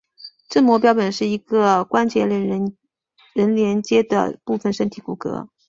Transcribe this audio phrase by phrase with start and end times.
[0.49, 2.75] 正模标本是一个关节仍
[3.55, 5.47] 连阶的部分身体骨骼。